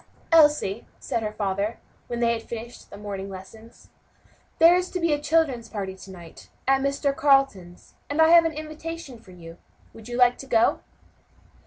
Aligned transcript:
"Elsie," 0.31 0.87
said 0.99 1.21
her 1.21 1.31
father, 1.33 1.77
when 2.07 2.21
they 2.21 2.33
had 2.33 2.41
finished 2.41 2.89
the 2.89 2.97
morning 2.97 3.29
lessons, 3.29 3.91
"there 4.57 4.75
is 4.75 4.89
to 4.89 4.99
be 4.99 5.13
a 5.13 5.21
children's 5.21 5.69
party 5.69 5.93
to 5.93 6.09
night, 6.09 6.49
at 6.67 6.81
Mr. 6.81 7.15
Carleton's, 7.15 7.93
and 8.09 8.19
I 8.19 8.29
have 8.29 8.45
an 8.45 8.51
invitation 8.51 9.19
for 9.19 9.29
you. 9.29 9.59
Would 9.93 10.07
you 10.07 10.17
like 10.17 10.39
to 10.39 10.47
go?" 10.47 10.79